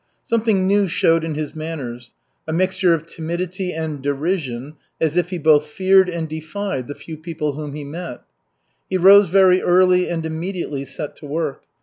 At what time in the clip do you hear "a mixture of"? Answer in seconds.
2.47-3.05